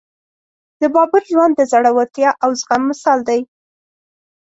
د 0.79 0.83
بابر 0.93 1.21
ژوند 1.31 1.53
د 1.57 1.61
زړورتیا 1.71 2.29
او 2.43 2.49
زغم 2.59 2.81
مثال 2.91 3.19
دی. 3.29 3.41